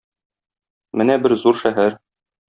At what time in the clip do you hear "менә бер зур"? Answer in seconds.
1.01-1.59